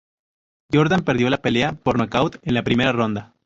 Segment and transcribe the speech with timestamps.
[0.73, 3.35] Jordan perdió la pelea por nocaut en la primera ronda.